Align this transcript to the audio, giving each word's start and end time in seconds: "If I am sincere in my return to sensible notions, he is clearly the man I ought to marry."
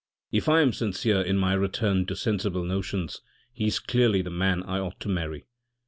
"If 0.31 0.49
I 0.49 0.61
am 0.61 0.73
sincere 0.73 1.21
in 1.21 1.37
my 1.37 1.53
return 1.53 2.07
to 2.07 2.15
sensible 2.15 2.63
notions, 2.63 3.21
he 3.53 3.67
is 3.67 3.77
clearly 3.77 4.23
the 4.23 4.31
man 4.31 4.63
I 4.63 4.79
ought 4.79 4.99
to 5.01 5.09
marry." 5.09 5.45